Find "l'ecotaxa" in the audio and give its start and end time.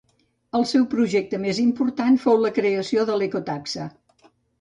3.21-3.87